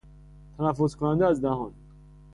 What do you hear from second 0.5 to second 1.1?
تنفس